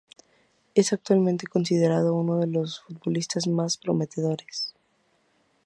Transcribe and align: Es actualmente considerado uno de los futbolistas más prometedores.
Es 0.73 0.93
actualmente 0.93 1.45
considerado 1.45 2.15
uno 2.15 2.39
de 2.39 2.47
los 2.47 2.79
futbolistas 2.81 3.45
más 3.45 3.77
prometedores. 3.77 4.73